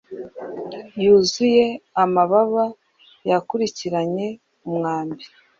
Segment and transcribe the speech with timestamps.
[1.03, 1.65] Yuzuye
[2.03, 2.65] amababa
[3.29, 4.27] yakurikiranye
[4.67, 5.23] umwambi